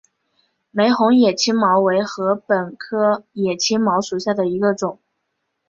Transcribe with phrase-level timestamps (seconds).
[0.71, 4.97] 玫红野青茅为禾本科野青茅属下的一个种。